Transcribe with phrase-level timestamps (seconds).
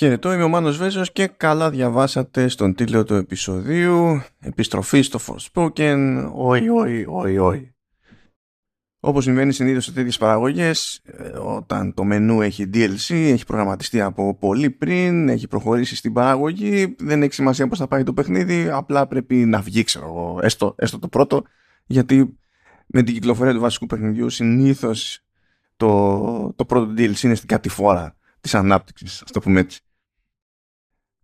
[0.00, 6.30] Χαιρετώ, είμαι ο Μάνος Βέζος και καλά διαβάσατε στον τίτλο του επεισοδίου «Επιστροφή στο Forspoken,
[6.60, 7.74] οι, οι, οι, οι».
[9.00, 14.36] Όπως συμβαίνει συνήθως σε τέτοιες παραγωγές, ε, όταν το μενού έχει DLC, έχει προγραμματιστεί από
[14.36, 19.06] πολύ πριν, έχει προχωρήσει στην παραγωγή, δεν έχει σημασία πώς θα πάει το παιχνίδι, απλά
[19.06, 21.42] πρέπει να βγει, ξέρω εγώ, έστω, έστω το πρώτο,
[21.86, 22.38] γιατί
[22.86, 25.24] με την κυκλοφορία του βασικού παιχνιδιού συνήθως
[25.76, 29.80] το, το πρώτο DLC είναι στην κατηφόρα της ανάπτυξης, ας το πούμε έτσι.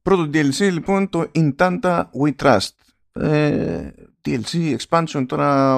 [0.06, 2.68] Πρώτο DLC λοιπόν το Intanta We Trust.
[3.12, 3.90] Ε,
[4.24, 5.76] DLC expansion τώρα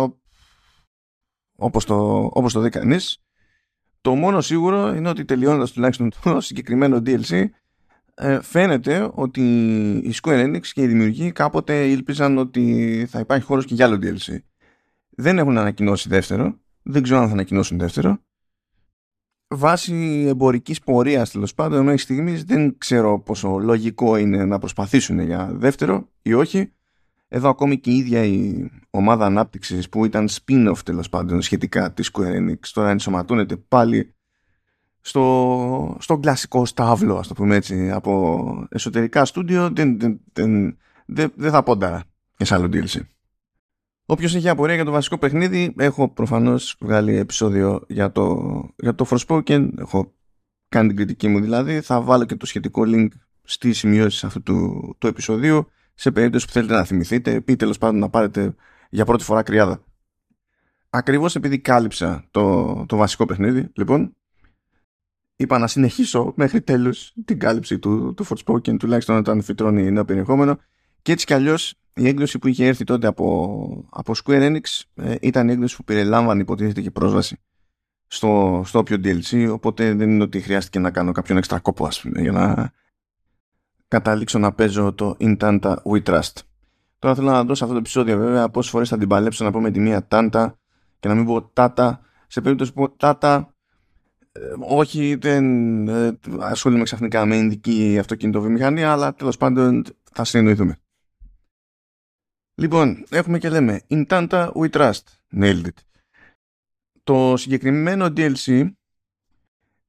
[1.57, 3.23] όπως το, όπως το δει κανείς.
[4.01, 7.45] Το μόνο σίγουρο είναι ότι τελειώνοντας τουλάχιστον το συγκεκριμένο DLC
[8.15, 9.43] ε, φαίνεται ότι
[10.05, 13.99] η Square Enix και οι δημιουργοί κάποτε ήλπιζαν ότι θα υπάρχει χώρος και για άλλο
[14.03, 14.39] DLC.
[15.11, 16.59] Δεν έχουν ανακοινώσει δεύτερο.
[16.83, 18.19] Δεν ξέρω αν θα ανακοινώσουν δεύτερο
[19.49, 25.51] βάσει εμπορικής πορείας τέλος πάντων μέχρι στιγμής δεν ξέρω πόσο λογικό είναι να προσπαθήσουν για
[25.53, 26.73] δεύτερο ή όχι.
[27.29, 32.11] Εδώ ακόμη και η ίδια η ομάδα ανάπτυξης που ήταν spin-off τέλος πάντων σχετικά της
[32.13, 34.15] Square Enix τώρα ενσωματώνεται πάλι
[35.01, 41.33] στο, στο κλασικό στάβλο, ας το πούμε έτσι, από εσωτερικά στούντιο δεν, δεν, δεν, δεν,
[41.35, 42.05] δεν θα πόνταρα
[42.37, 43.01] και σε άλλο DLC.
[44.11, 49.07] Όποιος έχει απορία για το βασικό παιχνίδι, έχω προφανώς βγάλει επεισόδιο για το, για το
[49.11, 50.15] Forspoken, έχω
[50.69, 53.09] κάνει την κριτική μου δηλαδή, θα βάλω και το σχετικό link
[53.43, 57.99] στις σημειώσεις αυτού του, του επεισοδίου, σε περίπτωση που θέλετε να θυμηθείτε ή τέλος πάντων
[57.99, 58.55] να πάρετε
[58.91, 59.85] για πρώτη φορά κρυάδα.
[60.91, 64.17] Ακριβώς επειδή κάλυψα το, το βασικό παιχνίδι, λοιπόν,
[65.37, 70.59] είπα να συνεχίσω μέχρι τέλους την κάλυψη του, του Forspoken, τουλάχιστον όταν φυτρώνει νέο περιεχόμενο
[71.09, 75.15] και έτσι κι αλλιώς η έκδοση που είχε έρθει τότε από, από Square Enix ε,
[75.21, 77.41] ήταν η έκδοση που περιλάμβανε υποτίθεται και πρόσβαση
[78.07, 82.01] στο, στο όποιο DLC οπότε δεν είναι ότι χρειάστηκε να κάνω κάποιον έξτρα κόπο ας
[82.01, 82.73] πούμε, για να
[83.89, 86.33] καταλήξω να παίζω το Intanta We Trust.
[86.99, 89.61] Τώρα θέλω να δώσω αυτό το επεισόδιο βέβαια πόσες φορές θα την παλέψω να πω
[89.61, 90.59] με τη μία Τάντα
[91.01, 93.55] και να μην πω Τάτα σε περίπτωση που πω Τάτα
[94.33, 100.79] ε, όχι δεν ε, ασχολούμαι ξαφνικά με ειδική αυτοκινητοβιομηχανία αλλά τέλος πάντων θα συνεννοηθούμε.
[102.59, 105.01] Λοιπόν, έχουμε και λέμε Intanta We Trust.
[105.33, 106.01] Nailed it.
[107.03, 108.71] Το συγκεκριμένο DLC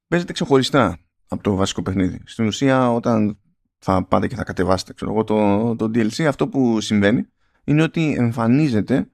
[0.08, 2.22] παίζεται ξεχωριστά από το βασικό παιχνίδι.
[2.26, 3.40] Στην ουσία, όταν
[3.80, 7.28] θα πάτε και θα κατεβάσετε ξέρω εγώ, το, το DLC, αυτό που συμβαίνει
[7.64, 9.10] είναι ότι εμφανίζεται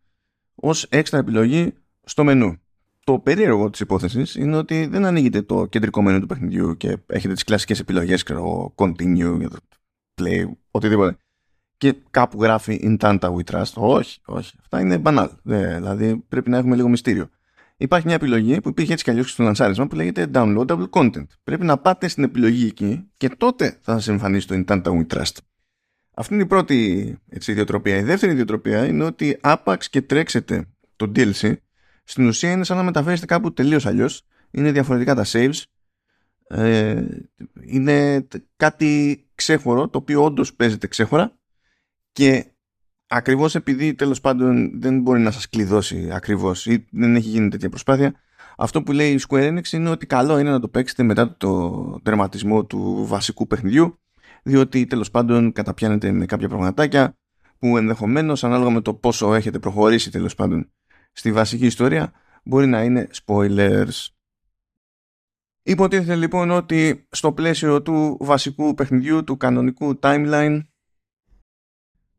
[0.55, 1.73] ως έξτρα επιλογή
[2.03, 2.57] στο μενού.
[3.03, 7.33] Το περίεργο της υπόθεσης είναι ότι δεν ανοίγετε το κεντρικό μενού του παιχνιδιού και έχετε
[7.33, 9.47] τις κλασικές επιλογές, ξέρω, continue,
[10.15, 11.17] play, οτιδήποτε
[11.77, 13.73] και κάπου γράφει in Tanta we trust.
[13.73, 14.53] Όχι, όχι.
[14.61, 15.27] Αυτά είναι banal.
[15.43, 17.29] δηλαδή πρέπει να έχουμε λίγο μυστήριο.
[17.77, 21.25] Υπάρχει μια επιλογή που υπήρχε έτσι κι αλλιώς στο λανσάρισμα που λέγεται downloadable content.
[21.43, 25.05] Πρέπει να πάτε στην επιλογή εκεί και τότε θα σας εμφανίσει το in Tanta we
[25.13, 25.37] trust.
[26.13, 27.97] Αυτή είναι η πρώτη έτσι, ιδιοτροπία.
[27.97, 31.53] Η δεύτερη ιδιοτροπία είναι ότι άπαξ και τρέξετε το DLC,
[32.03, 34.25] στην ουσία είναι σαν να μεταφέρεστε κάπου τελείως αλλιώς.
[34.51, 35.61] Είναι διαφορετικά τα saves.
[36.47, 37.03] Ε,
[37.65, 41.37] είναι κάτι ξέχωρο, το οποίο όντως παίζεται ξέχωρα
[42.15, 42.45] και
[43.07, 47.69] ακριβώς επειδή τέλος πάντων δεν μπορεί να σας κλειδώσει ακριβώς ή δεν έχει γίνει τέτοια
[47.69, 48.13] προσπάθεια
[48.57, 51.99] αυτό που λέει η Square Enix είναι ότι καλό είναι να το παίξετε μετά το
[52.03, 53.99] τερματισμό του βασικού παιχνιδιού
[54.43, 57.17] διότι τέλος πάντων καταπιάνετε με κάποια πραγματάκια
[57.59, 60.71] που ενδεχομένως ανάλογα με το πόσο έχετε προχωρήσει τέλος πάντων
[61.11, 64.07] στη βασική ιστορία μπορεί να είναι spoilers.
[65.63, 70.61] Υποτίθεται λοιπόν ότι στο πλαίσιο του βασικού παιχνιδιού, του κανονικού timeline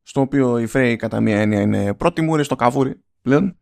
[0.06, 3.58] στο οποίο η Φρέη κατά μία έννοια είναι πρώτη μούρη στο καβούρι πλέον,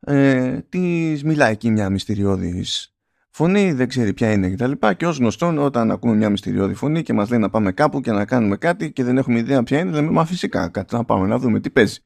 [0.00, 2.94] ε, της μιλάει εκεί μια μυστηριώδης
[3.30, 4.72] φωνή, δεν ξέρει ποια είναι κτλ.
[4.72, 8.00] Και, και ως γνωστόν, όταν ακούμε μια μυστηριώδη φωνή και μας λέει να πάμε κάπου
[8.00, 11.04] και να κάνουμε κάτι και δεν έχουμε ιδέα ποια είναι, λέμε Μα φυσικά κάτι να
[11.04, 11.98] πάμε να δούμε τι παίζει.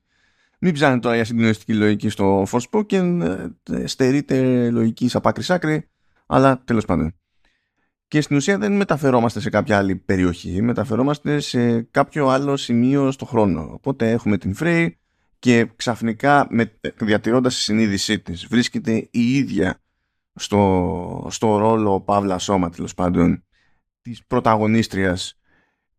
[0.59, 3.21] Μην ψάχνετε τώρα για συγκλονιστική λογική στο Forspoken,
[3.71, 5.89] ε, στερείται λογικής από άκρη άκρη,
[6.27, 7.15] αλλά τέλος πάντων
[8.13, 13.25] και στην ουσία δεν μεταφερόμαστε σε κάποια άλλη περιοχή, μεταφερόμαστε σε κάποιο άλλο σημείο στο
[13.25, 13.71] χρόνο.
[13.73, 14.89] Οπότε έχουμε την Frey
[15.39, 19.81] και ξαφνικά με, διατηρώντας τη συνείδησή της βρίσκεται η ίδια
[20.35, 23.45] στο, στο ρόλο Παύλα Σώμα τέλος πάντων
[24.01, 25.39] της πρωταγωνίστριας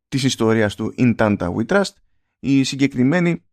[0.08, 1.94] της ιστορίας του In Tanta We Trust
[2.40, 3.44] η συγκεκριμένη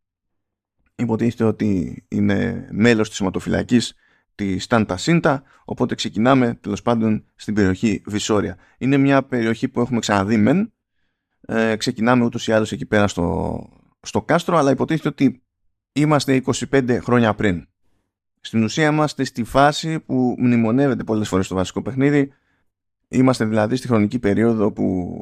[0.94, 3.94] υποτίθεται ότι είναι μέλος της σωματοφυλακής
[4.34, 8.56] τη Στάντα Σίντα, οπότε ξεκινάμε τέλος πάντων στην περιοχή Βυσόρια.
[8.78, 10.72] Είναι μια περιοχή που έχουμε ξαναδεί μεν,
[11.40, 13.58] ε, ξεκινάμε ούτως ή άλλως εκεί πέρα στο,
[14.00, 15.42] στο κάστρο, αλλά υποτίθεται ότι
[15.92, 17.68] είμαστε 25 χρόνια πριν.
[18.40, 22.32] Στην ουσία είμαστε στη φάση που μνημονεύεται πολλές φορές το βασικό παιχνίδι.
[23.08, 25.14] Είμαστε δηλαδή στη χρονική περίοδο που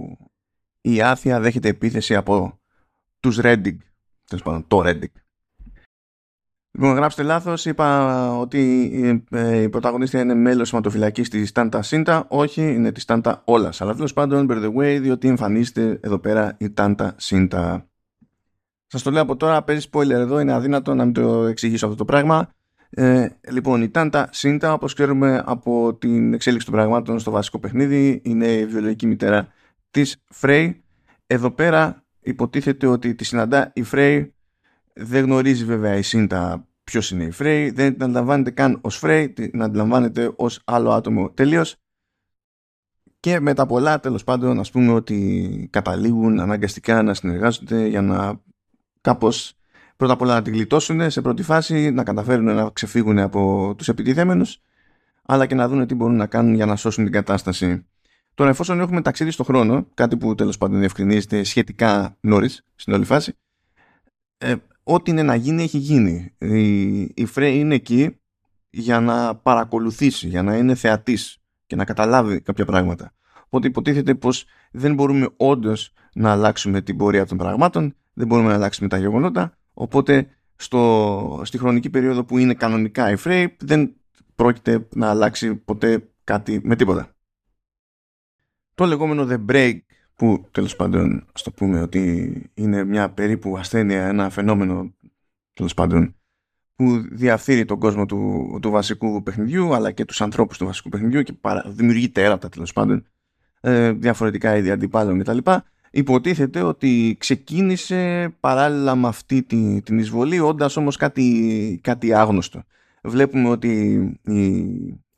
[0.80, 2.60] η Άθια δέχεται επίθεση από
[3.20, 3.76] τους Redding.
[4.24, 5.12] Τέλος πάντων, το Redding.
[6.80, 7.64] Λοιπόν, γράψτε λάθος.
[7.64, 8.82] Είπα ότι
[9.62, 12.26] η πρωταγωνίστρια είναι μέλος σωματοφυλακή της Τάντα Σίντα.
[12.28, 13.72] Όχι, είναι της Τάντα Όλα.
[13.78, 17.88] Αλλά τέλος πάντων, by the way, διότι εμφανίζεται εδώ πέρα η Τάντα Σίντα.
[18.86, 20.40] Σας το λέω από τώρα, παίζει spoiler εδώ.
[20.40, 22.48] Είναι αδύνατο να μην το εξηγήσω αυτό το πράγμα.
[22.90, 28.20] Ε, λοιπόν, η Tanta Σίντα, όπως ξέρουμε από την εξέλιξη των πραγμάτων στο βασικό παιχνίδι,
[28.24, 29.48] είναι η βιολογική μητέρα
[29.90, 30.82] της Φρέι.
[31.26, 34.32] Εδώ πέρα υποτίθεται ότι τη συναντά η Φρέι.
[35.00, 39.30] Δεν γνωρίζει βέβαια η Σίντα ποια είναι η Φρέι, δεν την αντιλαμβάνεται καν ως Φρέι,
[39.30, 41.76] την αντιλαμβάνεται ως άλλο άτομο τελείως.
[43.20, 48.40] Και με τα πολλά τέλος πάντων, ας πούμε ότι καταλήγουν αναγκαστικά να συνεργάζονται για να
[49.00, 49.58] κάπως
[49.96, 53.88] πρώτα απ' όλα να την γλιτώσουν σε πρώτη φάση, να καταφέρουν να ξεφύγουν από τους
[53.88, 54.62] επιτιθέμενους,
[55.22, 57.86] αλλά και να δουν τι μπορούν να κάνουν για να σώσουν την κατάσταση.
[58.34, 63.04] Τώρα, εφόσον έχουμε ταξίδι στον χρόνο, κάτι που τέλος πάντων διευκρινίζεται σχετικά νωρίς στην όλη
[63.04, 63.32] φάση,
[64.38, 64.54] ε,
[64.88, 66.34] ό,τι είναι να γίνει έχει γίνει.
[66.38, 68.20] Η, η Φρέη είναι εκεί
[68.70, 73.12] για να παρακολουθήσει, για να είναι θεατής και να καταλάβει κάποια πράγματα.
[73.44, 78.54] Οπότε υποτίθεται πως δεν μπορούμε όντως να αλλάξουμε την πορεία των πραγμάτων, δεν μπορούμε να
[78.54, 83.96] αλλάξουμε τα γεγονότα, οπότε στο, στη χρονική περίοδο που είναι κανονικά η Φρέη δεν
[84.34, 87.14] πρόκειται να αλλάξει ποτέ κάτι με τίποτα.
[88.74, 89.78] Το λεγόμενο The Break
[90.18, 94.94] που τέλος πάντων ας το πούμε ότι είναι μια περίπου ασθένεια, ένα φαινόμενο
[95.52, 96.14] τέλος πάντων
[96.74, 101.22] που διαφθείρει τον κόσμο του, του βασικού παιχνιδιού αλλά και τους ανθρώπους του βασικού παιχνιδιού
[101.22, 103.06] και παρα, δημιουργεί τέρατα τέλος πάντων
[103.60, 105.38] ε, διαφορετικά είδη αντιπάλων κτλ.
[105.90, 112.62] Υποτίθεται ότι ξεκίνησε παράλληλα με αυτή τη, την εισβολή όντας όμως κάτι, κάτι άγνωστο.
[113.02, 113.70] Βλέπουμε ότι
[114.24, 114.42] η,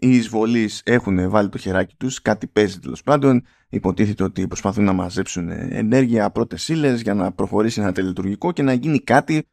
[0.00, 4.92] οι εισβολείς έχουν βάλει το χεράκι τους, κάτι παίζει τέλος πάντων, υποτίθεται ότι προσπαθούν να
[4.92, 9.46] μαζέψουν ενέργεια, πρώτες ύλες για να προχωρήσει ένα τελετουργικό και να γίνει κάτι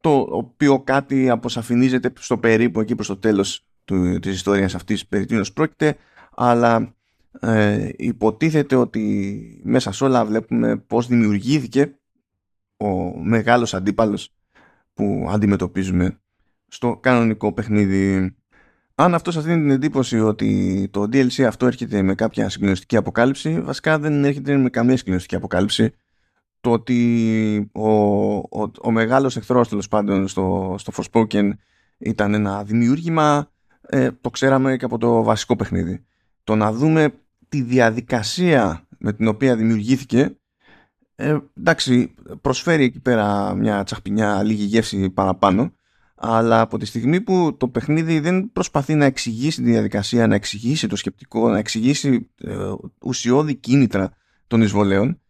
[0.00, 5.24] το οποίο κάτι αποσαφηνίζεται στο περίπου εκεί προς το τέλος του, της ιστορίας αυτής περί
[5.24, 5.96] τίνος πρόκειται.
[6.34, 6.94] Αλλά
[7.40, 11.98] ε, υποτίθεται ότι μέσα σε όλα βλέπουμε πως δημιουργήθηκε
[12.76, 14.34] ο μεγάλος αντίπαλος
[14.94, 16.18] που αντιμετωπίζουμε
[16.68, 18.34] στο κανονικό παιχνίδι
[18.94, 23.60] αν αυτός σας δίνει την εντύπωση ότι το DLC αυτό έρχεται με κάποια συγκλονιστική αποκάλυψη,
[23.60, 25.92] βασικά δεν έρχεται με καμία συγκλονιστική αποκάλυψη.
[26.60, 27.88] Το ότι ο,
[28.36, 31.50] ο, ο μεγάλος εχθρός τέλος πάντων στο, στο Forspoken
[31.98, 33.50] ήταν ένα δημιούργημα,
[33.80, 36.04] ε, το ξέραμε και από το βασικό παιχνίδι.
[36.44, 37.14] Το να δούμε
[37.48, 40.36] τη διαδικασία με την οποία δημιουργήθηκε
[41.16, 45.72] ε, εντάξει, προσφέρει εκεί πέρα μια τσαχπινιά λίγη γεύση παραπάνω
[46.26, 50.86] αλλά από τη στιγμή που το παιχνίδι δεν προσπαθεί να εξηγήσει τη διαδικασία, να εξηγήσει
[50.86, 52.72] το σκεπτικό, να εξηγήσει ε,
[53.02, 54.12] ουσιώδη κίνητρα
[54.46, 55.20] των εισβολέων,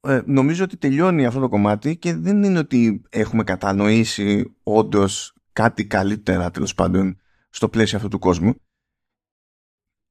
[0.00, 5.86] ε, νομίζω ότι τελειώνει αυτό το κομμάτι και δεν είναι ότι έχουμε κατανοήσει όντως κάτι
[5.86, 7.18] καλύτερα τέλος πάντων
[7.50, 8.54] στο πλαίσιο αυτού του κόσμου.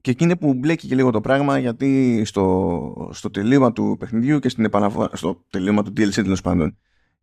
[0.01, 4.39] Και εκεί είναι που μπλέκει και λίγο το πράγμα γιατί στο, στο τελείωμα του παιχνιδιού
[4.39, 6.77] και στην επαναφορά, στο τελείωμα του DLC τέλος πάντων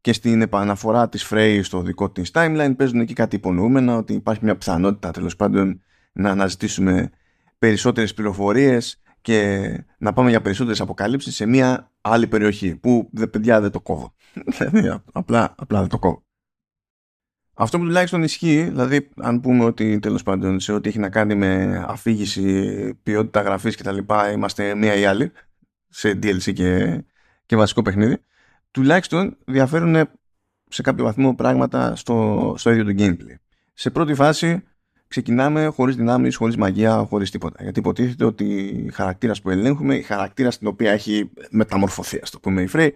[0.07, 4.45] και στην επαναφορά της Frey στο δικό της timeline παίζουν εκεί κάτι υπονοούμενα ότι υπάρχει
[4.45, 5.83] μια πιθανότητα τέλος πάντων
[6.13, 7.11] να αναζητήσουμε
[7.59, 9.69] περισσότερες πληροφορίες και
[9.99, 14.15] να πάμε για περισσότερες αποκαλύψεις σε μια άλλη περιοχή που δε, παιδιά δεν το κόβω.
[14.59, 16.25] Δηλαδή, απλά, απλά δεν το κόβω.
[17.55, 21.35] Αυτό που τουλάχιστον ισχύει, δηλαδή αν πούμε ότι τέλος πάντων σε ό,τι έχει να κάνει
[21.35, 25.33] με αφήγηση, ποιότητα γραφής και τα λοιπά είμαστε μία ή άλλη
[25.89, 27.03] σε DLC και,
[27.47, 28.17] και βασικό παιχνίδι
[28.77, 30.09] τουλάχιστον διαφέρουν
[30.69, 33.35] σε κάποιο βαθμό πράγματα στο, στο ίδιο το gameplay.
[33.75, 34.63] Σε πρώτη φάση
[35.09, 37.63] ξεκινάμε χωρίς δυνάμεις, χωρίς μαγεία, χωρίς τίποτα.
[37.63, 38.45] Γιατί υποτίθεται ότι
[38.87, 42.91] η χαρακτήρας που ελέγχουμε, η χαρακτήρα στην οποία έχει μεταμορφωθεί, ας το πούμε η Frey,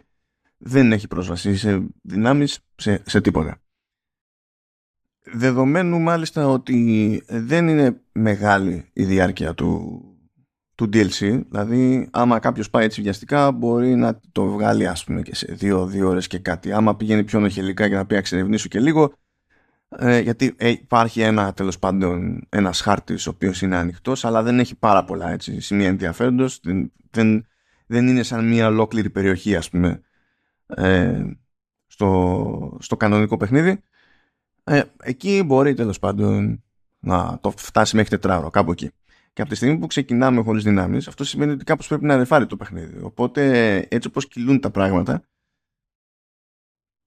[0.59, 3.61] δεν έχει πρόσβαση σε δυνάμεις, σε, σε τίποτα.
[5.33, 10.03] Δεδομένου μάλιστα ότι δεν είναι μεγάλη η διάρκεια του,
[10.81, 11.43] του DLC.
[11.51, 15.87] Δηλαδή, άμα κάποιος πάει έτσι βιαστικά, μπορεί να το βγάλει ας πούμε και σε δύο,
[15.87, 16.73] δύο ώρες και κάτι.
[16.73, 19.13] Άμα πηγαίνει πιο νοχελικά για να πει εξερευνήσω και λίγο,
[19.89, 24.59] ε, γιατί ε, υπάρχει ένα τέλος πάντων ένας χάρτης ο οποίος είναι ανοιχτός, αλλά δεν
[24.59, 26.61] έχει πάρα πολλά έτσι, σημεία ενδιαφέροντος.
[26.63, 27.47] Δεν, δεν,
[27.87, 30.01] δεν είναι σαν μια ολόκληρη περιοχή, ας πούμε,
[30.67, 31.23] ε,
[31.87, 33.83] στο, στο κανονικό παιχνίδι.
[34.65, 36.63] Ε, εκεί μπορεί τέλος πάντων
[36.99, 38.91] να το φτάσει μέχρι τετράωρο, κάπου εκεί.
[39.33, 42.47] Και από τη στιγμή που ξεκινάμε χωρίς δυνάμεις, αυτό σημαίνει ότι κάπως πρέπει να ρεφάρει
[42.47, 42.99] το παιχνίδι.
[43.03, 45.23] Οπότε, έτσι όπως κυλούν τα πράγματα,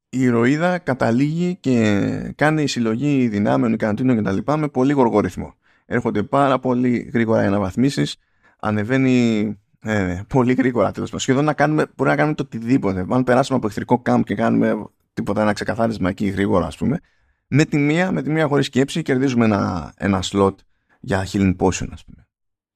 [0.09, 4.51] η ηρωίδα καταλήγει και κάνει συλλογή δυνάμεων, ικανοτήτων κτλ.
[4.59, 5.55] με πολύ γοργό ρυθμό.
[5.85, 8.17] Έρχονται πάρα πολύ γρήγορα οι αναβαθμίσεις,
[8.59, 11.19] ανεβαίνει Ναι, ναι, πολύ γρήγορα τέλος πάντων.
[11.19, 13.05] Σχεδόν να κάνουμε, μπορεί να κάνουμε το οτιδήποτε.
[13.09, 16.99] Αν περάσουμε από εχθρικό κάμπ και κάνουμε τίποτα, ένα ξεκαθάρισμα εκεί γρήγορα, ας πούμε.
[17.47, 20.55] Με τη μία, με τη μία χωρίς σκέψη, κερδίζουμε ένα, ένα slot
[21.03, 22.27] για healing potion, ας πούμε.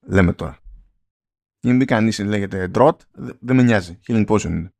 [0.06, 0.58] Λέμε τώρα.
[1.60, 2.98] Ή μην κανείς λέγεται drought,
[3.40, 4.00] δεν με νοιάζει.
[4.08, 4.72] Healing potion είναι.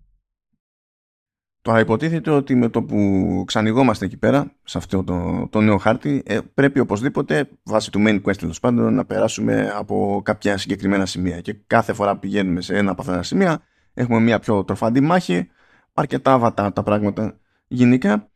[1.62, 6.24] Τώρα υποτίθεται ότι με το που ξανηγόμαστε εκεί πέρα, σε αυτό το, το νέο χάρτη,
[6.26, 11.42] ε, πρέπει οπωσδήποτε, βάσει του main quest τέλος πάντων, να περάσουμε από κάποια συγκεκριμένα σημεία.
[11.42, 13.62] Και κάθε φορά που πηγαίνουμε σε ένα από αυτά τα σημεία,
[13.94, 15.50] έχουμε μια πιο τροφαντή μάχη,
[15.94, 18.32] αρκετά βατά τα πράγματα γενικά.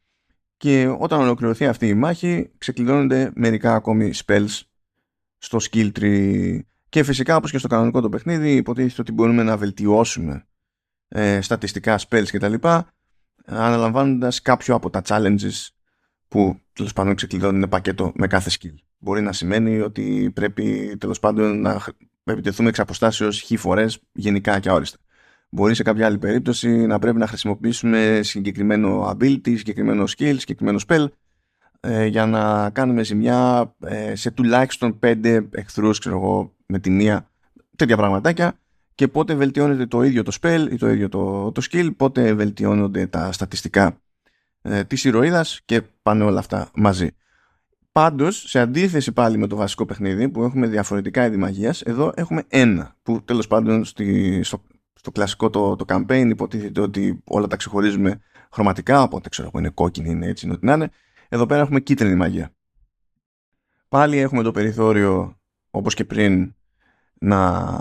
[0.58, 4.62] Και όταν ολοκληρωθεί αυτή η μάχη, ξεκλειδώνονται μερικά ακόμη spells
[5.42, 6.60] στο skill tree.
[6.90, 10.46] Και φυσικά, όπως και στο κανονικό το παιχνίδι, υποτίθεται ότι μπορούμε να βελτιώσουμε
[11.08, 12.54] ε, στατιστικά spells κτλ
[13.46, 15.68] αναλαμβάνοντας κάποιο από τα challenges
[16.28, 18.76] που τέλος πάντων ξεκλειδώνουν πακέτο με κάθε skill.
[18.98, 21.82] Μπορεί να σημαίνει ότι πρέπει τέλος πάντων να
[22.24, 24.98] επιτεθούμε εξ αποστάσεως χι φορές γενικά και αόριστα.
[25.50, 31.08] Μπορεί σε κάποια άλλη περίπτωση να πρέπει να χρησιμοποιήσουμε συγκεκριμένο ability, συγκεκριμένο skill, συγκεκριμένο spell
[31.82, 37.30] ε, για να κάνουμε ζημιά ε, σε τουλάχιστον πέντε εχθρούς ξέρω εγώ, με τη μία
[37.76, 38.60] τέτοια πραγματάκια
[38.96, 43.08] και πότε βελτιώνεται το ίδιο το spell ή το ίδιο το, το skill, πότε βελτιώνονται
[43.08, 44.02] τα στατιστικά
[44.62, 47.10] ε, της ηρωίδας και πάνε όλα αυτά μαζί.
[47.92, 52.44] Πάντως, σε αντίθεση πάλι με το βασικό παιχνίδι που έχουμε διαφορετικά είδη μαγείας, εδώ έχουμε
[52.48, 57.56] ένα που τέλος πάντων στη, στο, στο κλασικό το, το campaign υποτίθεται ότι όλα τα
[57.56, 58.22] ξεχωρίζουμε
[58.52, 60.92] χρωματικά, οπότε ξέρω εγώ είναι κόκκινη, είναι έτσι, είναι ό,τι να είναι.
[61.34, 62.56] Εδώ πέρα έχουμε κίτρινη μαγεία.
[63.88, 66.56] Πάλι έχουμε το περιθώριο, όπως και πριν,
[67.20, 67.80] να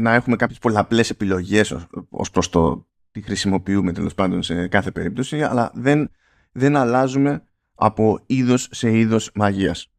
[0.00, 5.42] να έχουμε κάποιες πολλαπλές επιλογές ως προς το τι χρησιμοποιούμε τέλος πάντων σε κάθε περίπτωση
[5.42, 6.10] αλλά δεν,
[6.52, 7.42] δεν αλλάζουμε
[7.74, 9.90] από είδος σε είδος μαγείας.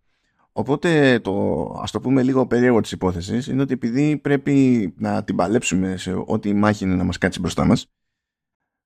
[0.52, 5.36] Οπότε το ας το πούμε λίγο περίεργο της υπόθεσης είναι ότι επειδή πρέπει να την
[5.36, 7.92] παλέψουμε σε ό,τι μάχη είναι να μας κάτσει μπροστά μας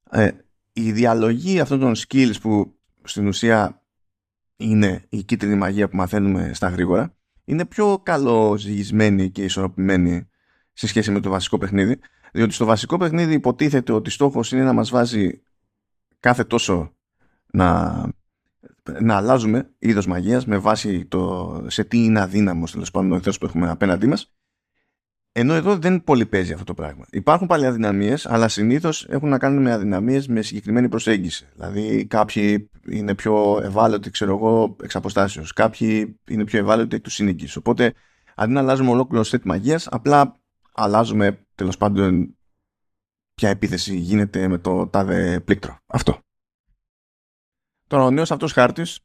[0.10, 0.32] ε,
[0.74, 3.81] η διαλογή αυτών των skills που στην ουσία
[4.55, 10.27] είναι η κίτρινη μαγεία που μαθαίνουμε στα γρήγορα είναι πιο καλοζυγισμένη και ισορροπημένη
[10.74, 12.00] σε σχέση με το βασικό παιχνίδι.
[12.33, 15.41] Διότι στο βασικό παιχνίδι υποτίθεται ότι στόχος είναι να μας βάζει
[16.19, 16.95] κάθε τόσο
[17.51, 17.91] να,
[19.01, 23.38] να αλλάζουμε είδος μαγείας με βάση το σε τι είναι αδύναμος τέλος πάντων ο εχθρός
[23.38, 24.33] που έχουμε απέναντί μας.
[25.35, 27.05] Ενώ εδώ δεν πολύ παίζει αυτό το πράγμα.
[27.11, 31.47] Υπάρχουν πάλι αδυναμίες, αλλά συνήθως έχουν να κάνουν με αδυναμίες με συγκεκριμένη προσέγγιση.
[31.53, 35.53] Δηλαδή, κάποιοι είναι πιο ευάλωτοι, ξέρω εγώ, εξ αποστάσεως.
[35.53, 37.55] Κάποιοι είναι πιο ευάλωτοι εκ του σύνοικης.
[37.55, 37.93] Οπότε,
[38.35, 40.39] αντί να αλλάζουμε ολόκληρο σετ μαγείας, απλά
[40.73, 42.37] αλλάζουμε τέλος πάντων
[43.33, 45.77] ποια επίθεση γίνεται με το τάδε πλήκτρο.
[45.87, 46.19] Αυτό.
[47.87, 48.99] Τώρα, ο νέος αυτός χάρτης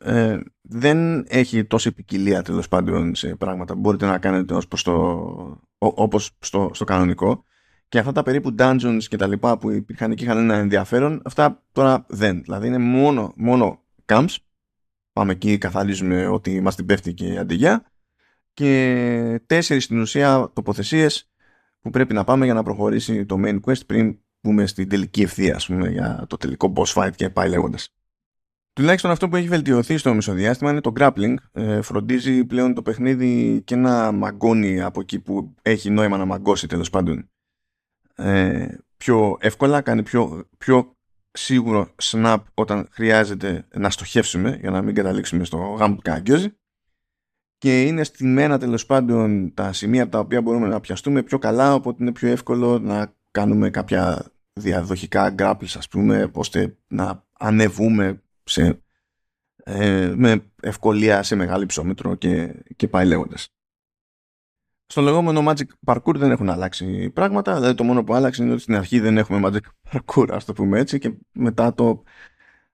[0.00, 4.82] ε, δεν έχει τόση ποικιλία τέλος πάντων σε πράγματα που μπορείτε να κάνετε ως προς
[4.82, 7.44] το, όπως στο, στο κανονικό.
[7.88, 11.64] Και αυτά τα περίπου dungeons και τα λοιπά που υπήρχαν εκεί είχαν ένα ενδιαφέρον αυτά
[11.72, 14.36] τώρα δεν, δηλαδή είναι μόνο, μόνο camps.
[15.12, 17.92] Πάμε εκεί καθαρίζουμε ότι μας την πέφτει και η αντιγιά.
[18.52, 21.30] Και τέσσερις στην ουσία τοποθεσίες
[21.80, 25.54] που πρέπει να πάμε για να προχωρήσει το main quest πριν πούμε στην τελική ευθεία
[25.54, 27.97] ας πούμε, για το τελικό boss fight και πάει λέγοντας.
[28.78, 31.34] Τουλάχιστον αυτό που έχει βελτιωθεί στο μισοδιάστημα είναι το grappling.
[31.52, 36.66] Ε, φροντίζει πλέον το παιχνίδι και να μαγκώνει από εκεί που έχει νόημα να μαγκώσει
[36.66, 37.30] τέλος πάντων
[38.14, 38.66] ε,
[38.96, 40.96] πιο εύκολα, κάνει πιο, πιο
[41.30, 46.48] σίγουρο snap όταν χρειάζεται να στοχεύσουμε για να μην καταλήξουμε στο γάμο που καγκιόζει
[47.58, 51.74] και είναι στημένα τέλος πάντων τα σημεία από τα οποία μπορούμε να πιαστούμε πιο καλά
[51.74, 58.82] οπότε είναι πιο εύκολο να κάνουμε κάποια διαδοχικά grapples ας πούμε ώστε να ανεβούμε σε,
[59.56, 63.48] ε, με ευκολία σε μεγάλο υψόμετρο και, και πάει λέγοντας.
[64.86, 68.62] Στο λεγόμενο Magic Parkour δεν έχουν αλλάξει πράγματα, δηλαδή το μόνο που άλλαξε είναι ότι
[68.62, 72.02] στην αρχή δεν έχουμε Magic Parkour, ας το πούμε έτσι, και μετά το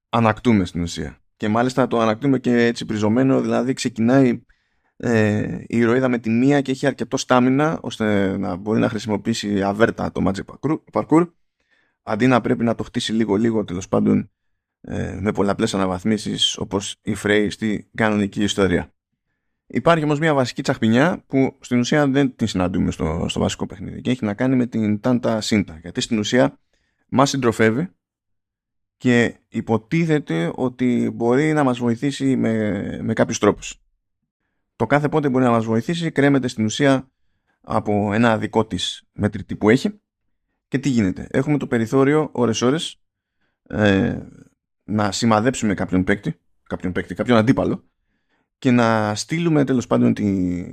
[0.09, 1.19] ανακτούμε στην ουσία.
[1.37, 4.43] Και μάλιστα το ανακτούμε και έτσι πριζωμένο, δηλαδή ξεκινάει
[4.97, 9.63] ε, η ηρωίδα με τη μία και έχει αρκετό στάμινα ώστε να μπορεί να χρησιμοποιήσει
[9.63, 11.29] αβέρτα το Magic Parkour,
[12.03, 14.31] αντί να πρέπει να το χτίσει λίγο λίγο τέλος πάντων
[14.87, 18.93] ε, με πολλαπλές αναβαθμίσεις όπως η Frey στη κανονική ιστορία.
[19.67, 24.01] Υπάρχει όμως μια βασική τσαχπινιά που στην ουσία δεν την συναντούμε στο, στο βασικό παιχνίδι
[24.01, 26.59] και έχει να κάνει με την Τάντα Σίντα γιατί στην ουσία
[27.09, 27.89] μας συντροφεύει
[28.97, 33.83] και υποτίθεται ότι μπορεί να μας βοηθήσει με, με κάποιους τρόπους.
[34.77, 37.11] Το κάθε πότε μπορεί να μας βοηθήσει κρέμεται στην ουσία
[37.61, 40.01] από ένα δικό της μετρητή που έχει
[40.69, 43.01] και τι γίνεται; Έχουμε το περιθώριο ώρες-ώρες
[43.69, 44.19] ε,
[44.85, 47.85] να σημαδέψουμε κάποιον παίκτη, κάποιον παίκτη, κάποιον αντίπαλο
[48.59, 50.65] και να στείλουμε τέλος πάντων την,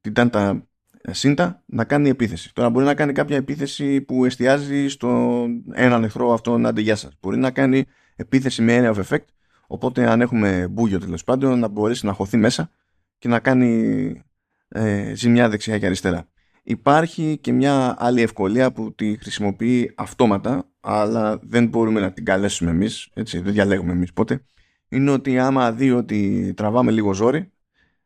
[0.00, 0.66] την τάντα
[1.10, 2.54] σύντα να κάνει επίθεση.
[2.54, 7.12] Τώρα μπορεί να κάνει κάποια επίθεση που εστιάζει στον έναν εχθρό αυτόν αντί για σας.
[7.20, 7.84] Μπορεί να κάνει
[8.16, 9.24] επίθεση με area of effect,
[9.66, 12.70] οπότε αν έχουμε μπούγιο τέλος πάντων να μπορέσει να χωθεί μέσα
[13.18, 14.22] και να κάνει
[14.68, 16.28] ε, ζημιά δεξιά και αριστερά.
[16.68, 22.70] Υπάρχει και μια άλλη ευκολία που τη χρησιμοποιεί αυτόματα, αλλά δεν μπορούμε να την καλέσουμε
[22.70, 24.44] εμείς, έτσι, δεν διαλέγουμε εμείς πότε,
[24.88, 27.52] είναι ότι άμα δει ότι τραβάμε λίγο ζόρι,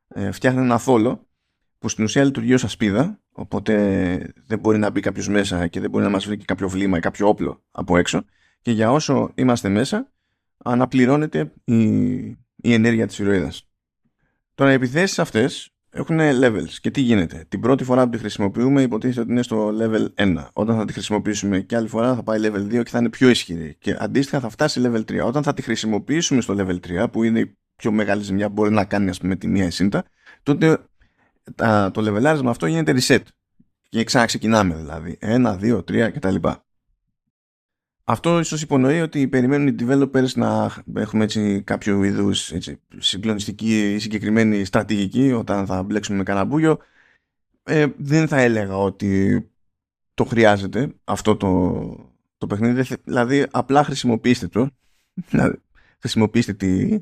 [0.08, 1.26] ε, φτιάχνει ένα θόλο
[1.78, 5.90] που στην ουσία λειτουργεί ως ασπίδα, οπότε δεν μπορεί να μπει κάποιος μέσα και δεν
[5.90, 8.24] μπορεί να μας βρει και κάποιο βλήμα ή κάποιο όπλο από έξω
[8.62, 10.12] και για όσο είμαστε μέσα
[10.56, 11.84] αναπληρώνεται η,
[12.56, 13.68] η ενέργεια της ηρωίδας.
[14.54, 18.82] Τώρα οι επιθέσεις αυτές έχουν levels και τι γίνεται; Την πρώτη φορά που τη χρησιμοποιούμε
[18.82, 20.46] υποτίθεται ότι είναι στο level 1.
[20.52, 23.28] Όταν θα τη χρησιμοποιήσουμε και άλλη φορά θα πάει level 2 και θα είναι πιο
[23.28, 23.76] ισχυρή.
[23.80, 25.26] Και αντίστοιχα θα φτάσει level 3.
[25.26, 28.70] Όταν θα τη χρησιμοποιήσουμε στο level 3 που είναι η πιο μεγάλη ζημιά που μπορεί
[28.70, 30.04] να κάνει ας πούμε τη μία εσύντα
[30.42, 30.78] τότε
[31.92, 33.22] το λεβελάρισμα αυτό γίνεται reset.
[33.88, 35.18] Και ξαναξεκινάμε δηλαδή.
[35.20, 36.34] 1, 2, 3 κτλ.
[38.04, 42.52] Αυτό ίσως υπονοεί ότι περιμένουν οι developers να έχουμε έτσι κάποιο είδους
[42.98, 46.78] συγκλονιστική ή συγκεκριμένη στρατηγική όταν θα μπλέξουμε με κανένα
[47.62, 49.44] Ε, δεν θα έλεγα ότι
[50.14, 51.82] το χρειάζεται αυτό το,
[52.38, 52.96] το παιχνίδι.
[53.04, 54.70] Δηλαδή απλά χρησιμοποιήστε το.
[55.30, 55.60] Δηλαδή,
[55.98, 57.00] χρησιμοποιήστε τη,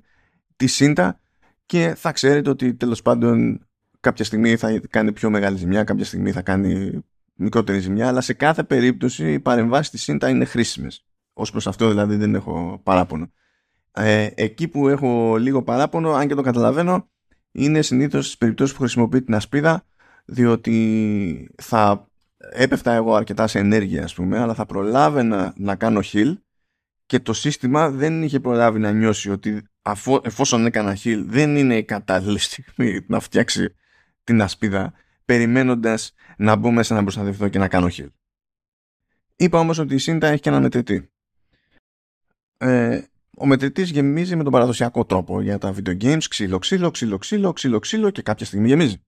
[0.57, 1.21] τη σύντα
[1.67, 3.67] και θα ξέρετε ότι τέλος πάντων
[4.01, 7.05] κάποια στιγμή θα κάνει πιο μεγάλη ζημιά, κάποια στιγμή θα κάνει
[7.39, 11.07] μικρότερη ζημιά, αλλά σε κάθε περίπτωση οι παρεμβάσεις της ΣΥΝΤΑ είναι χρήσιμες.
[11.33, 13.33] Ω προς αυτό δηλαδή δεν έχω παράπονο.
[13.93, 17.11] Ε, εκεί που έχω λίγο παράπονο, αν και το καταλαβαίνω,
[17.53, 19.87] είναι συνήθως στις περιπτώσεις που χρησιμοποιεί την ασπίδα,
[20.25, 22.09] διότι θα
[22.53, 26.35] έπεφτα εγώ αρκετά σε ενέργεια, ας πούμε, αλλά θα προλάβαινα να κάνω heal
[27.07, 31.77] και το σύστημα δεν είχε προλάβει να νιώσει ότι αφού, εφόσον έκανα heal δεν είναι
[31.77, 33.75] η κατάλληλη στιγμή να φτιάξει
[34.25, 34.93] την ασπίδα
[35.29, 38.09] περιμένοντας να μπω μέσα να προστατευτώ και να κάνω heal.
[39.37, 41.11] Είπα όμως ότι η Σύντα έχει και ένα μετρητή.
[42.57, 43.03] Ε,
[43.37, 47.53] ο μετρητής γεμίζει με τον παραδοσιακό τρόπο για τα video games ξύλο, ξύλο, ξύλο, ξύλο,
[47.53, 49.03] ξύλο, ξύλο και κάποια στιγμή γεμίζει.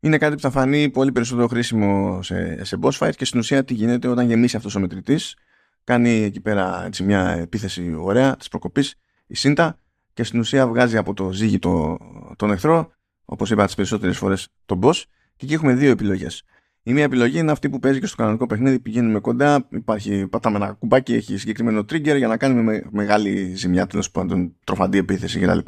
[0.00, 3.64] Είναι κάτι που θα φανεί πολύ περισσότερο χρήσιμο σε, σε boss fight και στην ουσία
[3.64, 5.36] τι γίνεται όταν γεμίσει αυτός ο μετρητής
[5.84, 8.94] κάνει εκεί πέρα έτσι, μια επίθεση ωραία της προκοπής
[9.26, 9.78] η Σύντα
[10.12, 11.98] και στην ουσία βγάζει από το ζύγι το,
[12.36, 12.92] τον εχθρό
[13.24, 15.02] όπως είπα τις περισσότερες φορές, τον boss.
[15.40, 16.42] Και εκεί έχουμε δύο επιλογές.
[16.82, 18.80] Η μία επιλογή είναι αυτή που παίζει και στο κανονικό παιχνίδι.
[18.80, 23.86] Πηγαίνουμε κοντά, υπάρχει, πατάμε ένα κουμπάκι, έχει συγκεκριμένο trigger για να κάνουμε με, μεγάλη ζημιά,
[23.86, 25.58] τέλος πάντων τροφαντή επίθεση κτλ.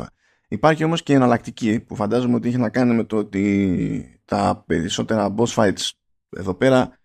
[0.49, 5.35] Υπάρχει όμως και εναλλακτική που φαντάζομαι ότι έχει να κάνει με το ότι τα περισσότερα
[5.37, 5.91] boss fights
[6.37, 6.99] εδώ πέρα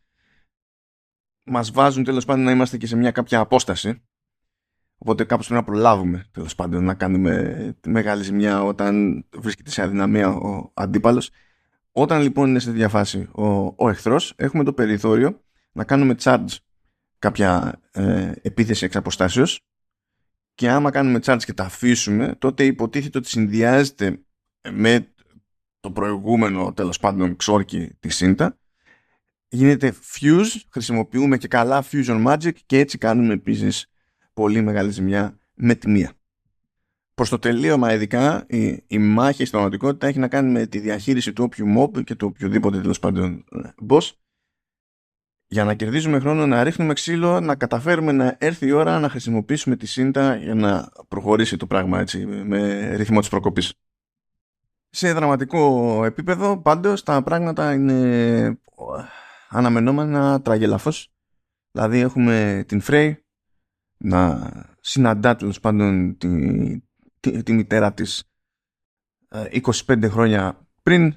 [1.44, 4.02] μας βάζουν τέλος πάντων να είμαστε και σε μια κάποια απόσταση
[4.98, 10.30] Οπότε κάπως πρέπει να προλάβουμε τέλος πάντων να κάνουμε μεγάλη ζημιά όταν βρίσκεται σε αδυναμία
[10.30, 11.32] ο αντίπαλος.
[12.00, 16.56] Όταν λοιπόν είναι σε διαφάση ο, ο εχθρός έχουμε το περιθώριο να κάνουμε charge
[17.20, 19.62] κάποια ε, επίθεση εξ αποστάσεως
[20.54, 24.20] και άμα κάνουμε charge και τα αφήσουμε τότε υποτίθεται ότι συνδυάζεται
[24.72, 25.14] με
[25.80, 28.58] το προηγούμενο τέλος πάντων ξόρκι της σύντα
[29.48, 33.92] γίνεται fuse, χρησιμοποιούμε και καλά fusion magic και έτσι κάνουμε επίσης
[34.34, 36.17] πολύ μεγάλη ζημιά με τη μία.
[37.18, 41.34] Προ το τελείωμα, ειδικά, η, η μάχη στην πραγματικότητα έχει να κάνει με τη διαχείριση
[41.34, 44.12] του όποιου mob και του οποιοδήποτε τέλος πάντων ε, boss
[45.48, 49.76] για να κερδίζουμε χρόνο, να ρίχνουμε ξύλο, να καταφέρουμε να έρθει η ώρα να χρησιμοποιήσουμε
[49.76, 53.74] τη σύντα για να προχωρήσει το πράγμα έτσι, με ρυθμό της προκοπής.
[54.90, 58.60] Σε δραματικό επίπεδο, πάντως, τα πράγματα είναι
[59.50, 61.12] αναμενόμενα τραγελαφώς.
[61.72, 63.14] Δηλαδή έχουμε την Frey
[63.98, 66.28] να συναντά τέλος πάντων τη,
[67.20, 68.24] τη, τη, μητέρα της
[69.30, 71.16] 25 ε, χρόνια πριν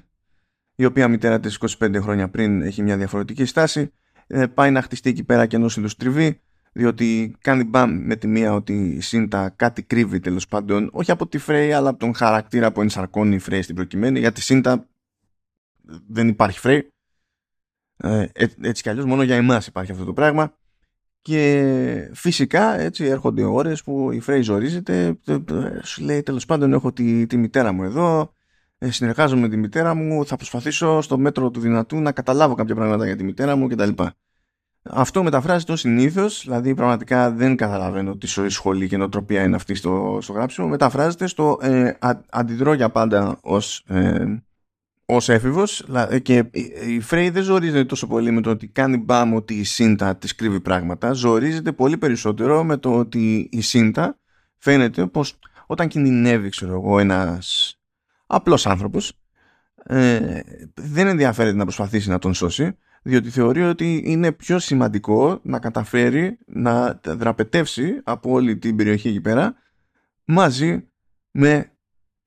[0.75, 3.91] η οποία μητέρα της 25 χρόνια πριν έχει μια διαφορετική στάση
[4.27, 8.27] ε, πάει να χτιστεί εκεί πέρα και ενός είδους τριβή διότι κάνει μπαμ με τη
[8.27, 12.15] μία ότι η Σύντα κάτι κρύβει τέλος πάντων όχι από τη Φρέη αλλά από τον
[12.15, 14.89] χαρακτήρα που ενσαρκώνει η Φρέη στην προκειμένη γιατί η Σύντα
[16.07, 16.87] δεν υπάρχει Φρέη.
[17.97, 18.25] Ε,
[18.61, 20.57] έτσι κι αλλιώς μόνο για εμάς υπάρχει αυτό το πράγμα
[21.21, 25.17] και φυσικά έτσι έρχονται ώρες που η Φρέι ζορίζεται,
[25.83, 28.33] σου λέει τέλος πάντων έχω τη, τη μητέρα μου εδώ,
[28.77, 32.75] ε, συνεργάζομαι με τη μητέρα μου, θα προσπαθήσω στο μέτρο του δυνατού να καταλάβω κάποια
[32.75, 33.89] πράγματα για τη μητέρα μου κτλ.
[34.83, 40.17] Αυτό μεταφράζεται ως συνήθως, δηλαδή πραγματικά δεν καταλαβαίνω τι σχολή και νοοτροπία είναι αυτή στο,
[40.21, 41.91] στο γράψιμο, μεταφράζεται στο ε,
[42.29, 44.25] αντιδρώ για πάντα ως ε,
[45.15, 46.45] ως έφηβος ε, και
[46.87, 50.35] η Φρέη δεν ζορίζεται τόσο πολύ με το ότι κάνει μπαμ ότι η Σύντα της
[50.35, 51.11] κρύβει πράγματα.
[51.11, 54.19] Ζορίζεται πολύ περισσότερο με το ότι η Σύντα
[54.57, 57.75] φαίνεται πως όταν κινδυνεύει, ξέρω εγώ, ένας
[58.27, 59.13] απλός άνθρωπος,
[59.83, 60.39] ε,
[60.73, 66.37] δεν ενδιαφέρεται να προσπαθήσει να τον σώσει διότι θεωρεί ότι είναι πιο σημαντικό να καταφέρει
[66.45, 69.55] να δραπετεύσει από όλη την περιοχή εκεί πέρα
[70.25, 70.87] μαζί
[71.31, 71.71] με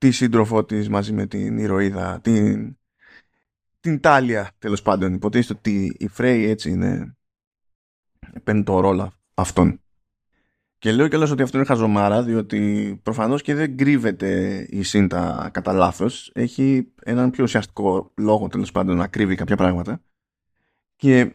[0.04, 2.76] τη σύντροφό της, μαζί με την ηρωίδα, την,
[3.80, 5.14] την Τάλια τέλος πάντων.
[5.14, 7.16] Υποτίθεται ότι η Φρέη έτσι είναι,
[8.44, 9.80] παίρνει το ρόλο αυτόν.
[10.78, 15.72] Και λέω κιόλας ότι αυτό είναι χαζομάρα, διότι προφανώς και δεν κρύβεται η Σύντα κατά
[15.72, 16.30] λάθος.
[16.34, 20.02] Έχει έναν πιο ουσιαστικό λόγο τέλος πάντων να κρύβει κάποια πράγματα.
[20.96, 21.34] Και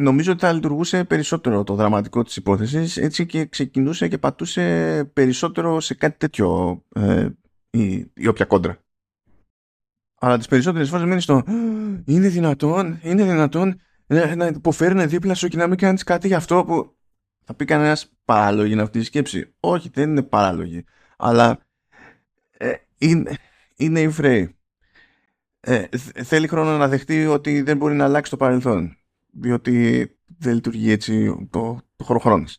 [0.00, 5.80] νομίζω ότι θα λειτουργούσε περισσότερο το δραματικό της υπόθεσης έτσι και ξεκινούσε και πατούσε περισσότερο
[5.80, 7.28] σε κάτι τέτοιο ε,
[7.70, 8.78] η, η όποια κόντρα.
[10.18, 11.42] Αλλά τις περισσότερες φορές μένει στο
[12.04, 16.36] είναι δυνατόν, είναι δυνατόν να, να υποφέρουν δίπλα σου και να μην κάνεις κάτι για
[16.36, 16.96] αυτό που
[17.44, 19.54] θα πει κανένας παράλογη είναι αυτή η σκέψη.
[19.60, 20.84] Όχι, δεν είναι παράλογη.
[21.16, 21.58] Αλλά
[22.50, 23.36] ε, είναι,
[23.76, 24.56] είναι η Φρέη.
[25.60, 25.84] Ε,
[26.24, 28.96] θέλει χρόνο να δεχτεί ότι δεν μπορεί να αλλάξει το παρελθόν.
[29.38, 30.06] Διότι
[30.38, 32.58] δεν λειτουργεί έτσι το, το χωροχρόνος.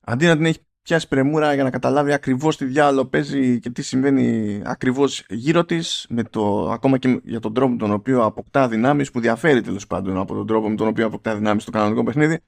[0.00, 3.82] Αντί να την έχει πιάσει πρεμούρα για να καταλάβει ακριβώς τι διάλογο παίζει και τι
[3.82, 8.68] συμβαίνει ακριβώς γύρω της με το, ακόμα και για τον τρόπο με τον οποίο αποκτά
[8.68, 12.02] δυνάμεις που διαφέρει τέλος πάντων από τον τρόπο με τον οποίο αποκτά δυνάμεις στο κανονικό
[12.02, 12.40] παιχνίδι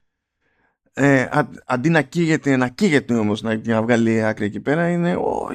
[0.99, 1.29] ε,
[1.65, 5.49] αντί να καίγεται, να καίγεται όμως να, να βγάλει άκρη εκεί πέρα είναι ο,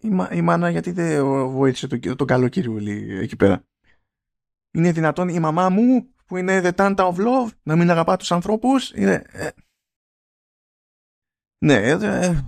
[0.00, 3.64] η, η, μάνα γιατί δεν βοήθησε τον, τον καλό κυριούλη εκεί πέρα.
[4.70, 8.32] Είναι δυνατόν η μαμά μου που είναι the tanta of love να μην αγαπά τους
[8.32, 8.90] ανθρώπους.
[8.90, 9.48] Είναι, ε,
[11.58, 12.44] ναι, ε, ε,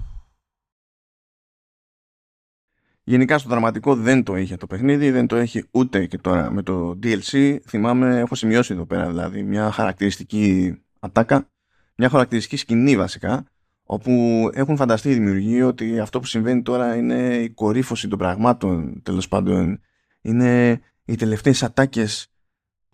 [3.07, 6.63] Γενικά στο δραματικό δεν το είχε το παιχνίδι, δεν το έχει ούτε και τώρα με
[6.63, 7.59] το DLC.
[7.67, 11.51] Θυμάμαι, έχω σημειώσει εδώ πέρα δηλαδή μια χαρακτηριστική ατάκα,
[11.97, 13.45] μια χαρακτηριστική σκηνή βασικά,
[13.83, 14.13] όπου
[14.55, 19.29] έχουν φανταστεί οι δημιουργοί ότι αυτό που συμβαίνει τώρα είναι η κορύφωση των πραγμάτων, τέλος
[19.29, 19.81] πάντων.
[20.21, 22.34] Είναι οι τελευταίες ατάκες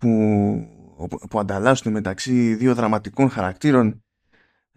[0.01, 4.03] που, που ανταλλάσσουν μεταξύ δύο δραματικών χαρακτήρων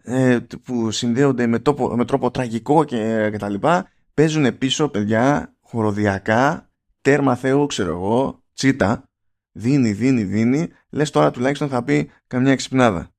[0.03, 5.55] ε, που συνδέονται με, τόπο, με τρόπο τραγικό και, και τα λοιπά, παίζουν πίσω παιδιά
[5.59, 6.69] χοροδιακά,
[7.01, 9.09] τέρμα θεού ξέρω εγώ, τσίτα,
[9.51, 13.09] δίνει, δίνει, δίνει, λες τώρα τουλάχιστον θα πει καμιά εξυπνάδα.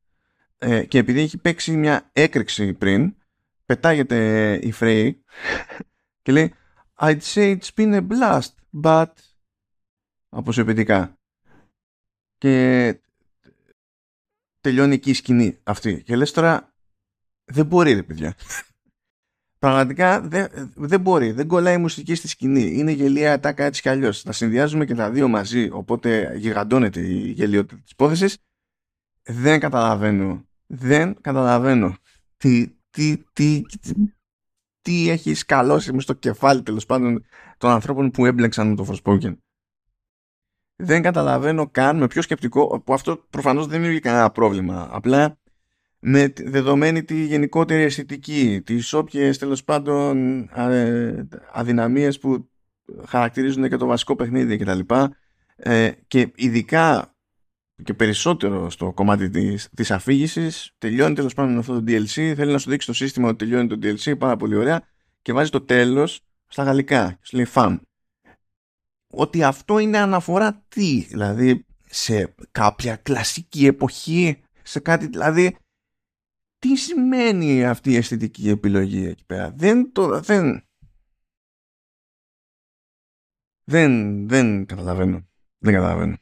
[0.58, 3.14] Ε, και επειδή έχει παίξει μια έκρηξη πριν,
[3.66, 5.10] πετάγεται η Frey
[6.22, 6.54] και λέει
[7.00, 9.12] I'd say it's been a blast, but
[10.28, 11.15] αποσιοποιητικά.
[12.38, 12.98] Και
[14.60, 16.02] τελειώνει εκεί η σκηνή αυτή.
[16.02, 16.74] Και λες τώρα
[17.44, 18.34] δεν μπορεί ρε παιδιά.
[19.58, 21.32] Πραγματικά δεν, δεν μπορεί.
[21.32, 22.78] Δεν κολλάει η μουσική στη σκηνή.
[22.78, 24.22] Είναι γελία τάκα έτσι κι αλλιώς.
[24.22, 25.68] Τα συνδυάζουμε και τα δύο μαζί.
[25.72, 28.38] Οπότε γιγαντώνεται η γελιότητα της υπόθεσης.
[29.22, 31.96] Δεν καταλαβαίνω δεν καταλαβαίνω
[32.36, 33.92] τι, τι, τι, τι,
[34.80, 37.24] τι έχει σκαλώσει με στο κεφάλι τέλος πάντων
[37.58, 39.36] των ανθρώπων που έμπλεξαν με το Forspoken.
[40.76, 44.88] Δεν καταλαβαίνω καν με πιο σκεπτικό, που αυτό προφανώς δεν δημιουργεί κανένα πρόβλημα.
[44.92, 45.38] Απλά
[45.98, 50.48] με δεδομένη τη γενικότερη αισθητική, τις όποιες τέλος πάντων
[51.52, 52.48] αδυναμίες που
[53.06, 54.80] χαρακτηρίζουν και το βασικό παιχνίδι κτλ.
[55.56, 57.14] Ε, και ειδικά
[57.84, 62.58] και περισσότερο στο κομμάτι της, της αφήγησης τελειώνει τέλος πάντων αυτό το DLC θέλει να
[62.58, 64.82] σου δείξει το σύστημα ότι τελειώνει το DLC πάρα πολύ ωραία
[65.22, 67.80] και βάζει το τέλος στα γαλλικά σου λέει φαν
[69.12, 75.56] ότι αυτό είναι αναφορά τι δηλαδή σε κάποια κλασική εποχή σε κάτι δηλαδή
[76.58, 80.66] τι σημαίνει αυτή η αισθητική επιλογή εκεί πέρα; Δεν το δεν
[83.68, 85.28] δεν, δεν καταλαβαίνω.
[85.58, 86.16] Δεν καταλαβαίνω.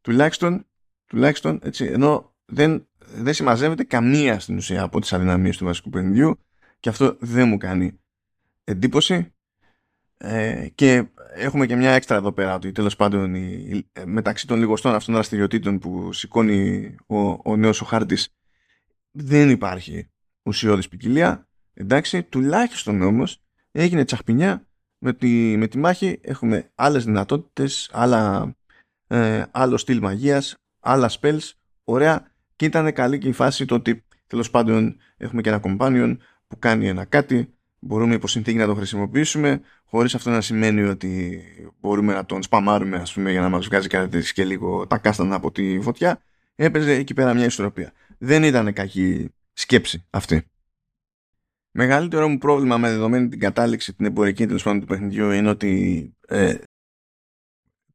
[0.00, 0.66] Τουλάχιστον
[1.06, 6.38] τουλάχιστον έτσι, ενώ δεν, δεν συμμαζεύεται καμία στην ουσία από τις αδυναμίες του βασικού παιχνιδιού
[6.80, 8.00] και αυτό δεν μου κάνει
[8.64, 9.34] εντύπωση
[10.18, 11.04] ε, και
[11.34, 15.78] έχουμε και μια έξτρα εδώ πέρα ότι τέλος πάντων η, μεταξύ των λιγοστών αυτών δραστηριοτήτων
[15.78, 18.28] που σηκώνει ο, ο νέος ο χάρτης
[19.10, 20.10] δεν υπάρχει
[20.42, 21.48] ουσιώδης ποικιλία.
[21.74, 24.66] Εντάξει τουλάχιστον όμως έγινε τσαχπινιά
[24.98, 26.18] με τη, με τη μάχη.
[26.22, 28.54] Έχουμε άλλες δυνατότητες άλλα,
[29.06, 31.50] ε, άλλο στυλ μαγείας άλλα spells,
[31.84, 32.32] ωραία.
[32.56, 36.58] Και ήταν καλή και η φάση το ότι τέλος πάντων έχουμε και ένα companion που
[36.58, 37.52] κάνει ένα κάτι.
[37.78, 41.42] Μπορούμε υπό συνθήκη να το χρησιμοποιήσουμε χωρίς αυτό να σημαίνει ότι
[41.80, 45.34] μπορούμε να τον σπαμάρουμε ας πούμε για να μας βγάζει κάτι και λίγο τα κάστανα
[45.34, 46.22] από τη φωτιά
[46.54, 47.92] έπαιζε εκεί πέρα μια ισορροπία.
[48.18, 50.46] Δεν ήταν κακή σκέψη αυτή.
[51.70, 56.12] Μεγαλύτερο μου πρόβλημα με δεδομένη την κατάληξη την εμπορική τέλος πάντων του παιχνιδιού είναι ότι
[56.28, 56.58] ε,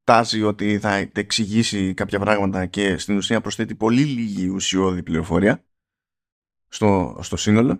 [0.03, 5.63] τάση ότι θα εξηγήσει κάποια πράγματα και στην ουσία προσθέτει πολύ λίγη ουσιώδη πληροφορία
[6.67, 7.79] στο, στο σύνολο.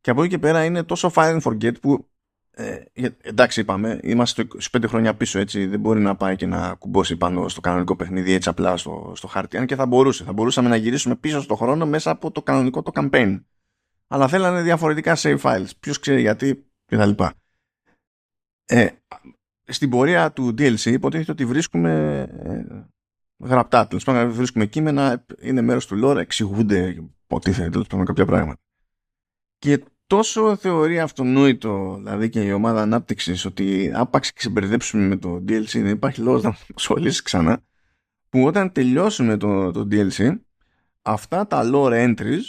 [0.00, 2.11] Και από εκεί και πέρα είναι τόσο fire and forget που
[2.54, 2.82] ε,
[3.22, 7.48] εντάξει είπαμε, είμαστε 25 χρόνια πίσω έτσι, δεν μπορεί να πάει και να κουμπώσει πάνω
[7.48, 10.76] στο κανονικό παιχνίδι έτσι απλά στο, στο χάρτη, αν και θα μπορούσε, θα μπορούσαμε να
[10.76, 13.42] γυρίσουμε πίσω στο χρόνο μέσα από το κανονικό το campaign.
[14.06, 17.10] Αλλά θέλανε διαφορετικά save files, ποιος ξέρει γιατί κτλ.
[18.64, 18.88] Ε,
[19.64, 25.86] στην πορεία του DLC υποτίθεται ότι βρίσκουμε ε, γραπτά, τέλος πάντων βρίσκουμε κείμενα, είναι μέρος
[25.86, 28.60] του lore, εξηγούνται υποτίθεται τέλος πάντων κάποια πράγματα.
[29.58, 35.34] Και τόσο θεωρεί αυτονόητο δηλαδή και η ομάδα ανάπτυξης ότι άπαξ και ξεμπερδέψουμε με το
[35.34, 37.62] DLC δεν υπάρχει λόγος να ασχολήσει ξανά
[38.28, 40.38] που όταν τελειώσουμε το, το DLC
[41.02, 42.42] αυτά τα lore entries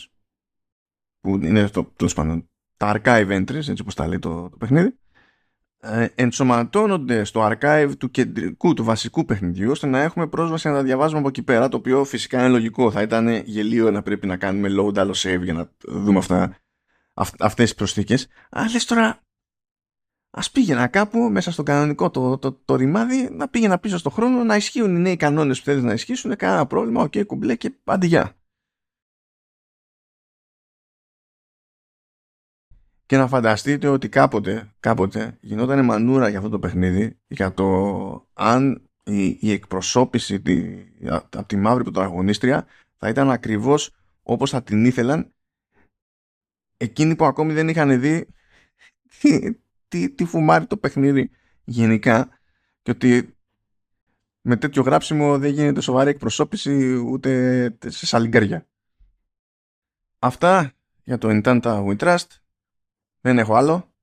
[1.20, 4.96] που είναι το, τέλος πάντων, τα archive entries έτσι όπως τα λέει το, το παιχνίδι
[5.80, 10.84] ε, ενσωματώνονται στο archive του κεντρικού, του βασικού παιχνιδιού ώστε να έχουμε πρόσβαση να τα
[10.84, 12.92] διαβάζουμε από εκεί πέρα το οποίο φυσικά είναι λογικό.
[12.92, 16.63] Θα ήταν γελίο να πρέπει να κάνουμε load άλλο save για να δούμε αυτά
[17.14, 18.28] αυτές τις προσθήκες.
[18.50, 19.22] Αλλά λες τώρα
[20.36, 24.44] ας πήγαινα κάπου μέσα στο κανονικό το, το, το, ρημάδι να πήγαινα πίσω στο χρόνο
[24.44, 27.74] να ισχύουν οι νέοι κανόνες που θέλεις να ισχύσουν κανένα πρόβλημα, οκ, okay, κομπλέ και
[27.84, 28.36] αντε γεια
[33.06, 37.66] και να φανταστείτε ότι κάποτε, κάποτε γινόταν μανούρα για αυτό το παιχνίδι για το
[38.34, 40.76] αν η, η εκπροσώπηση τη,
[41.10, 42.66] από τη μαύρη πρωταγωνίστρια
[42.98, 43.92] θα ήταν ακριβώς
[44.24, 45.34] όπως θα την ήθελαν
[46.78, 48.28] εκείνοι που ακόμη δεν είχαν δει
[49.20, 49.54] τι,
[49.88, 51.30] τι, τι φουμάρει το παιχνίδι
[51.64, 52.30] γενικά
[52.82, 53.36] και ότι
[54.42, 58.68] με τέτοιο γράψιμο δεν γίνεται σοβαρή εκπροσώπηση ούτε σε σαλιγκάρια.
[60.20, 60.72] Αυτά
[61.04, 62.28] για το Intanta We Trust.
[63.22, 63.94] Δεν έχω άλλο.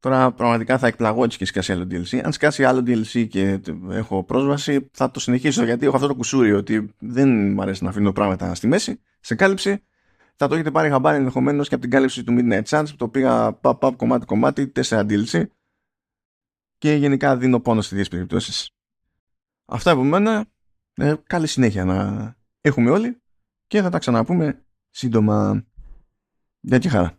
[0.00, 2.20] Τώρα πραγματικά θα εκπλαγώ έτσι και σκάσει άλλο DLC.
[2.24, 6.52] Αν σκάσει άλλο DLC και έχω πρόσβαση, θα το συνεχίσω γιατί έχω αυτό το κουσούρι
[6.52, 9.82] ότι δεν μου αρέσει να αφήνω πράγματα στη μέση, σε κάλυψη
[10.36, 13.08] θα το έχετε πάρει χαμπάρι ενδεχομένως και από την κάλυψη του Midnight Chance που το
[13.08, 15.46] πήγα παπ, παπ, κομμάτι κομμάτι, 4 DLC
[16.78, 18.70] και γενικά δίνω πόνο σε δύο περιπτώσεις.
[19.64, 20.46] Αυτά από μένα.
[20.94, 23.20] Ε, καλή συνέχεια να έχουμε όλοι
[23.66, 25.64] και θα τα ξαναπούμε σύντομα.
[26.60, 27.18] Γεια και χαρά.